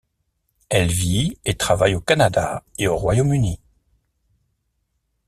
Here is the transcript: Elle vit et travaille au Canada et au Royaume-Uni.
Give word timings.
Elle 0.69 0.87
vit 0.91 1.37
et 1.45 1.53
travaille 1.53 1.93
au 1.93 2.01
Canada 2.01 2.63
et 2.79 2.87
au 2.87 2.97
Royaume-Uni. 2.97 3.59